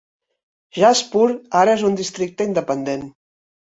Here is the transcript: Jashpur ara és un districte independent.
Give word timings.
Jashpur 0.77 1.27
ara 1.61 1.75
és 1.81 1.85
un 1.93 1.99
districte 2.01 2.49
independent. 2.53 3.09